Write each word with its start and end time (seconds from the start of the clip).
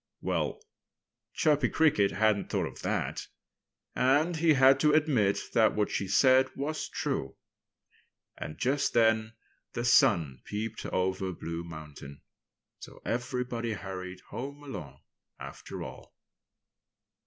Well, 0.19 0.59
Chirpy 1.35 1.69
Cricket 1.69 2.09
hadn't 2.09 2.49
thought 2.49 2.65
of 2.65 2.81
that. 2.81 3.27
And 3.95 4.35
he 4.37 4.53
had 4.53 4.79
to 4.79 4.93
admit 4.93 5.39
that 5.53 5.75
what 5.75 5.91
she 5.91 6.07
said 6.07 6.47
was 6.55 6.89
true. 6.89 7.37
And 8.35 8.57
just 8.57 8.93
then 8.93 9.33
the 9.73 9.85
sun 9.85 10.41
peeped 10.43 10.87
over 10.87 11.31
Blue 11.33 11.63
Mountain. 11.63 12.21
So 12.79 12.99
everybody 13.05 13.73
hurried 13.73 14.21
home 14.21 14.63
alone, 14.63 15.01
after 15.39 15.83
all. 15.83 16.15